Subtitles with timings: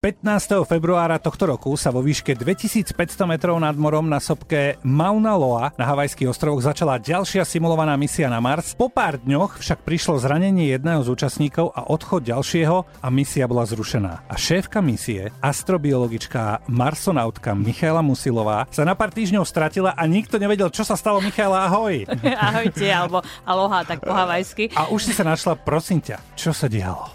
[0.00, 0.64] 15.
[0.64, 2.96] februára tohto roku sa vo výške 2500
[3.28, 8.40] metrov nad morom na sopke Mauna Loa na Havajských ostrovoch začala ďalšia simulovaná misia na
[8.40, 8.72] Mars.
[8.72, 13.68] Po pár dňoch však prišlo zranenie jedného z účastníkov a odchod ďalšieho a misia bola
[13.68, 14.24] zrušená.
[14.24, 20.72] A šéfka misie, astrobiologička marsonautka Michaela Musilová sa na pár týždňov stratila a nikto nevedel,
[20.72, 21.20] čo sa stalo.
[21.20, 22.08] Michaela, ahoj!
[22.48, 24.72] Ahojte, alebo aloha, tak po havajsky.
[24.72, 27.12] A už si sa našla, prosím ťa, čo sa dialo?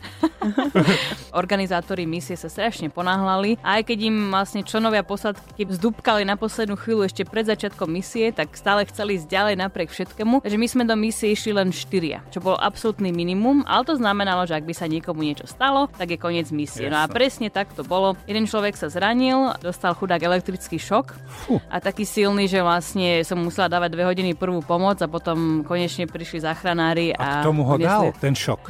[1.41, 3.55] Organizátori misie sa strašne ponáhľali.
[3.63, 8.35] A aj keď im vlastne členovia posadky zdúbkali na poslednú chvíľu ešte pred začiatkom misie,
[8.35, 10.43] tak stále chceli ísť ďalej napriek všetkému.
[10.43, 14.43] Takže my sme do misie išli len štyria, čo bol absolútny minimum, ale to znamenalo,
[14.43, 16.91] že ak by sa niekomu niečo stalo, tak je koniec misie.
[16.91, 18.19] No a presne tak to bolo.
[18.27, 21.07] Jeden človek sa zranil, dostal chudák elektrický šok
[21.47, 21.63] Fú.
[21.71, 26.03] a taký silný, že vlastne som musela dávať dve hodiny prvú pomoc a potom konečne
[26.03, 27.15] prišli záchranári.
[27.15, 28.67] A, a k tomu ho dal ten šok.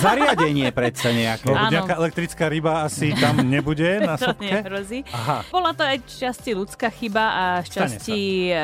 [0.00, 1.10] Zariadenie predsa.
[1.10, 5.02] Lebo nejaká elektrická ryba asi tam nebude na to nehrozí.
[5.10, 5.46] Aha.
[5.50, 8.54] Bola to aj časti ľudská chyba a šťastí e,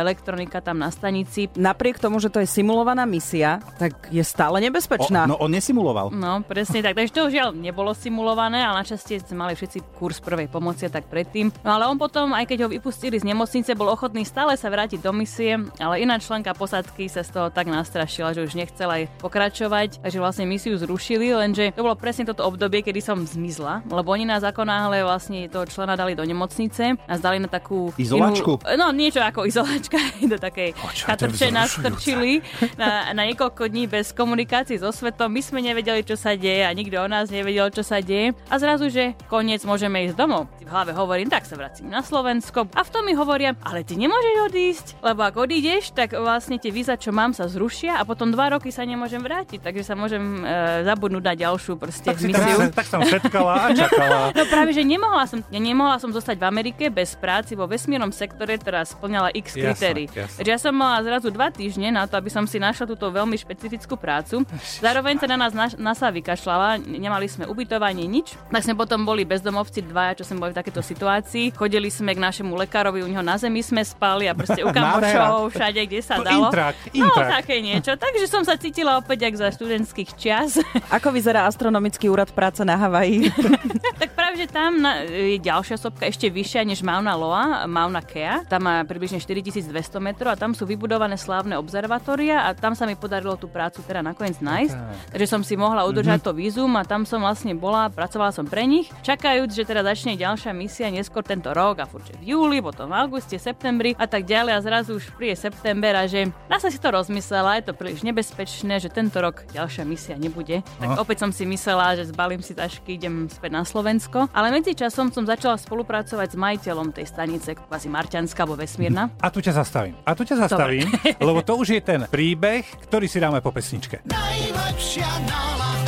[0.00, 1.50] elektronika tam na stanici.
[1.56, 5.26] Napriek tomu, že to je simulovaná misia, tak je stále nebezpečná.
[5.26, 6.12] O, no on nesimuloval.
[6.12, 6.96] No presne tak.
[6.96, 11.08] Takže to žiaľ nebolo simulované, ale našťastie sme mali všetci kurz prvej pomoci a tak
[11.08, 11.52] predtým.
[11.64, 15.00] No ale on potom, aj keď ho vypustili z nemocnice, bol ochotný stále sa vrátiť
[15.02, 19.04] do misie, ale iná členka posadky sa z toho tak nastrašila, že už nechcela aj
[19.18, 24.14] pokračovať, takže vlastne misiu zrušili, lenže to bolo presne toto obdobie, kedy som zmizla, lebo
[24.14, 27.90] oni nás ako náhle vlastne toho člena dali do nemocnice a zdali na takú...
[27.98, 28.62] Izolačku?
[28.62, 29.98] Inú, no niečo ako izolačka,
[30.32, 30.72] do takej
[31.04, 32.40] chatrče nás strčili
[32.78, 35.34] na, na niekoľko dní bez komunikácií so svetom.
[35.34, 38.32] My sme nevedeli, čo sa deje a nikto o nás nevedel, čo sa deje.
[38.48, 40.46] A zrazu, že koniec môžeme ísť domov.
[40.62, 42.70] V hlave hovorím, tak sa vracím na Slovensko.
[42.78, 46.70] A v tom mi hovoria, ale ty nemôžeš odísť, lebo ak odídeš, tak vlastne tie
[46.70, 50.22] víza, čo mám, sa zrušia a potom dva roky sa nemôžem vrátiť, takže sa môžem
[50.42, 52.58] e, zabudnúť na ďalšiu proste tak misiu.
[52.70, 54.18] Tak, tak som setkala a čakala.
[54.40, 58.12] No práve, že nemohla som, ja nemohla som zostať v Amerike bez práci vo vesmírnom
[58.14, 60.08] sektore, ktorá splňala x kritérií.
[60.08, 63.36] Takže ja som mala zrazu dva týždne na to, aby som si našla túto veľmi
[63.36, 64.46] špecifickú prácu.
[64.80, 68.32] Zároveň sa na nás NASA vykašľala, nemali sme ubytovanie, nič.
[68.48, 71.52] Tak sme potom boli bezdomovci dvaja, čo sme boli v takéto situácii.
[71.52, 75.52] Chodili sme k našemu lekárovi, u neho na zemi sme spali a proste u kamošov,
[75.52, 76.48] všade, kde sa dalo.
[76.48, 77.28] Intrak, intrak.
[77.28, 77.92] No, také niečo.
[77.94, 80.56] Takže som sa cítila opäť jak za študentských čias.
[80.88, 83.28] Ako vyzerá astronomický úrad práce na Havaji?
[84.00, 88.44] tak práve, že tam na, je ďalšia sopka ešte vyššia než Mauna Loa, Mauna Kea.
[88.46, 89.70] Tam má približne 4200
[90.02, 94.02] metrov a tam sú vybudované slávne observatória a tam sa mi podarilo tú prácu teda
[94.02, 94.76] nakoniec nájsť.
[94.76, 94.96] Okay.
[95.16, 96.34] Takže som si mohla udržať mm-hmm.
[96.34, 100.18] to vízum a tam som vlastne bola, pracovala som pre nich, čakajúc, že teda začne
[100.18, 104.26] ďalšia misia neskôr tento rok a furt, v júli, potom v auguste, septembri a tak
[104.26, 108.02] ďalej a zrazu už príde september a že NASA si to rozmyslela, je to príliš
[108.02, 110.62] nebezpečné, že tento rok ďalšia misia nebude.
[110.82, 111.00] Tak no.
[111.00, 114.30] opäť som si myslela, že zbalím si tašky, idem späť na Slovensko.
[114.30, 119.10] Ale medzi časom som začala spolupracovať s majiteľom tej stanice, kvázi Marťanská alebo Vesmírna.
[119.20, 119.94] A tu ťa zastavím.
[120.04, 121.16] A tu ťa zastavím, Dobre.
[121.18, 124.04] lebo to už je ten príbeh, ktorý si dáme po pesničke.
[124.06, 125.79] Najlepšia nálada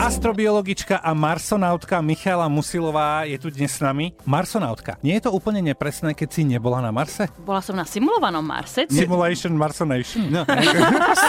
[0.00, 4.16] Astrobiologička a marsonautka Michala Musilová je tu dnes s nami.
[4.24, 4.96] Marsonautka.
[5.04, 7.28] Nie je to úplne nepresné, keď si nebola na Marse?
[7.44, 8.88] Bola som na simulovanom Marse.
[8.88, 10.24] Simulation Marsonation.
[10.32, 10.48] No.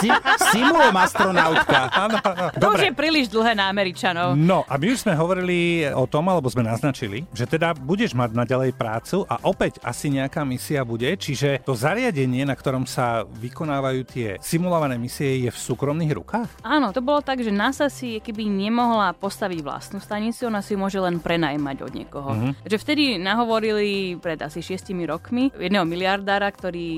[0.00, 0.08] si-
[0.56, 1.92] simulujem astronautka.
[1.92, 2.16] Áno,
[2.56, 4.40] To už je príliš dlhé na Američanov.
[4.40, 8.32] No a my už sme hovorili o tom, alebo sme naznačili, že teda budeš mať
[8.32, 14.00] naďalej prácu a opäť asi nejaká misia bude, čiže to zariadenie, na ktorom sa vykonávajú
[14.08, 16.48] tie simulované misie, je v súkromných rukách?
[16.64, 20.98] Áno, to bolo tak, že NASA si keby nemohla postaviť vlastnú stanicu, ona si môže
[20.98, 22.30] len prenajmať od niekoho.
[22.32, 22.52] Mm-hmm.
[22.64, 26.88] Takže vtedy nahovorili pred asi šiestimi rokmi jedného miliardára, ktorý...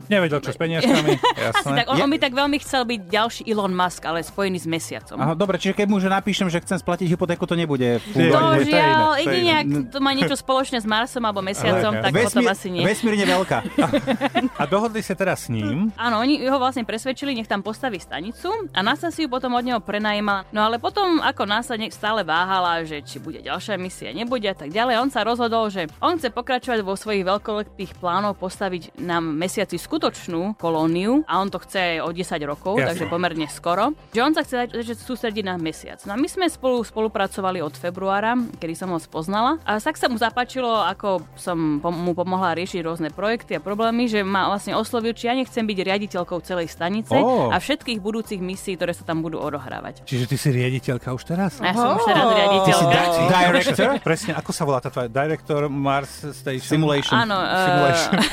[0.00, 1.18] E, Nevedel, čo s peniazkami.
[1.50, 4.68] Asi tak, on, on by tak veľmi chcel byť ďalší Elon Musk, ale spojený s
[4.68, 5.16] mesiacom.
[5.18, 7.98] Aha, dobre, čiže keď mu že napíšem, že chcem splatiť hypotéku, to nebude.
[8.14, 12.44] To žiaľ, jedine ak to má niečo spoločné s Marsom alebo mesiacom, tak Vesmír, potom
[12.46, 12.84] asi nie.
[12.84, 13.58] Vesmírne veľká.
[14.60, 15.90] a dohodli sa teraz s ním?
[15.96, 19.64] Áno, oni ho vlastne presvedčili, nech tam postaví stanicu a NASA si ju potom od
[19.64, 20.50] neho prenajíma.
[20.52, 24.58] No ale potom potom, ako následne stále váhala, že či bude ďalšia misia, nebude a
[24.58, 29.22] tak ďalej, on sa rozhodol, že on chce pokračovať vo svojich veľkolepých plánoch postaviť na
[29.22, 32.86] mesiaci skutočnú kolóniu a on to chce o 10 rokov, Jasne.
[32.90, 33.94] takže pomerne skoro.
[34.10, 36.02] Že on sa chce začať sústrediť na mesiac.
[36.10, 40.10] No a my sme spolu spolupracovali od februára, kedy som ho spoznala a tak sa
[40.10, 45.14] mu zapáčilo, ako som mu pomohla riešiť rôzne projekty a problémy, že ma vlastne oslovil,
[45.14, 47.54] či ja nechcem byť riaditeľkou celej stanice oh.
[47.54, 50.02] a všetkých budúcich misií, ktoré sa tam budú odohrávať.
[50.02, 51.52] Čiže ty si riaditeľ riaditeľka už teraz?
[51.60, 52.96] Ja som už teraz riaditeľka.
[52.96, 53.90] Di- director?
[54.00, 55.08] Presne, ako sa volá tá tvoja?
[55.12, 56.80] Director Mars Station?
[56.80, 57.14] Simulation.
[57.16, 57.36] Áno.
[57.36, 57.64] Uh...
[57.68, 58.12] Simulation.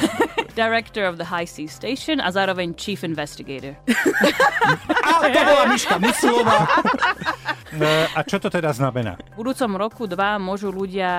[0.53, 3.73] Director of the High Sea Station a zároveň Chief Investigator.
[5.01, 6.69] A to bola Miška Musilová.
[7.73, 9.17] E, A čo to teda znamená?
[9.33, 11.09] V budúcom roku dva môžu ľudia,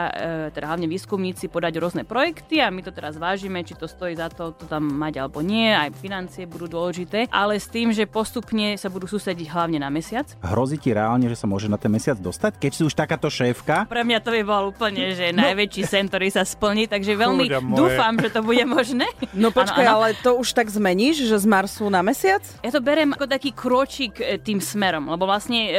[0.48, 4.14] e, teda hlavne výskumníci, podať rôzne projekty a my to teraz vážime, či to stojí
[4.14, 8.06] za to, to tam mať alebo nie, aj financie budú dôležité, ale s tým, že
[8.06, 10.26] postupne sa budú sústrediť hlavne na mesiac.
[10.40, 12.62] Hrozí ti reálne, že sa môže na ten mesiac dostať?
[12.62, 16.30] Keď si už takáto šéfka, Pre mňa to by bol úplne, že najväčší sen, ktorý
[16.30, 19.06] sa splní, takže veľmi dúfam, že to bude možné.
[19.34, 19.98] No počkaj, Áno, áno.
[20.06, 22.42] ale to už tak zmeníš, že z Marsu na mesiac?
[22.62, 25.72] Ja to berem ako taký kročík e, tým smerom, lebo vlastne e,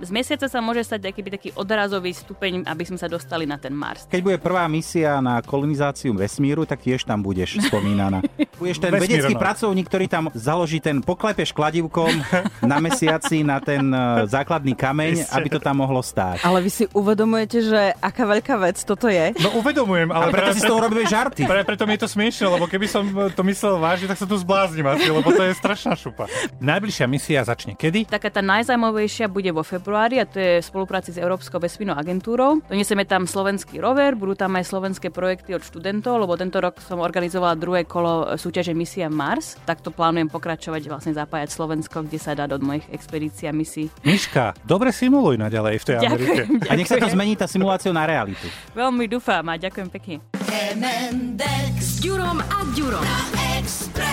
[0.00, 3.74] z mesiaca sa môže stať taký, taký odrazový stupeň, aby sme sa dostali na ten
[3.74, 4.06] Mars.
[4.06, 8.22] keď bude prvá misia na kolonizáciu vesmíru, tak tiež tam budeš spomínaná.
[8.62, 9.42] Budeš ten Vesmíru, vedecký no.
[9.42, 12.14] pracovník, ktorý tam založí ten, poklepeš kladivkom
[12.62, 16.46] na mesiaci na ten eh, základný kameň, aby to tam mohlo stáť.
[16.46, 19.34] Ale vy si uvedomujete, že aká veľká vec toto je?
[19.42, 21.42] No uvedomujem, ale Ale preto si z toho robíš žarty.
[21.42, 23.02] Pre, preto mi je to smiešne, lebo keby som
[23.34, 26.30] to myslel vážne, tak sa tu zbláznim asi, lebo to je strašná šupa.
[26.62, 28.06] Najbližšia misia začne kedy?
[28.06, 32.60] Taká tá najzaujímavejšia bude vo februári a to je v spolupráci s Európskou vesmírnou agentúrou.
[32.66, 36.98] Doniesieme tam slovenský rover, budú tam aj slovenské projekty od študentov, lebo tento rok som
[36.98, 39.56] organizovala druhé kolo súťaže Misia Mars.
[39.62, 43.88] Takto plánujem pokračovať, vlastne zapájať Slovensko, kde sa dá do mojich expedícií a misií.
[44.02, 46.42] Miška, dobre simuluj naďalej v tej Amerike.
[46.48, 47.14] Ďakujem, A nech sa to ďakujem.
[47.14, 48.44] zmení tá simuláciu na realitu.
[48.72, 50.16] Veľmi dúfam a ďakujem pekne.
[50.72, 53.20] M&X s Ďurom a Ďurom na
[53.60, 54.11] Expresse.